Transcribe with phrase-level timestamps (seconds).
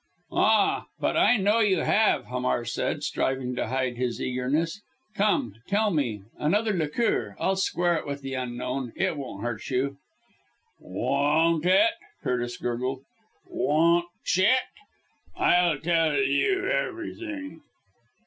[0.33, 4.81] "Ah, but I know you have," Hamar said, striving to hide his eagerness.
[5.13, 9.97] "Come, tell me, another liqueur I'll square it with the Unknown it won't hurt you!"
[10.79, 11.91] "Won't it!"
[12.23, 13.03] Curtis gurgled.
[13.47, 14.69] "Wont'ch it!
[15.37, 17.61] I'll tell you everything.